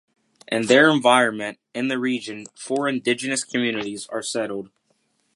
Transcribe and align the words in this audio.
In 0.47 0.65
their 0.65 0.89
environment, 0.89 1.59
in 1.75 1.87
the 1.87 1.99
region, 1.99 2.47
four 2.55 2.89
indigenous 2.89 3.43
communities 3.43 4.07
are 4.07 4.23
settled. 4.23 4.71